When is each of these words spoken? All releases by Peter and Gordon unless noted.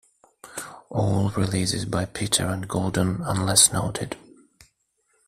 All 0.89 1.29
releases 1.37 1.85
by 1.85 2.05
Peter 2.05 2.47
and 2.47 2.67
Gordon 2.67 3.21
unless 3.21 3.71
noted. 3.71 4.17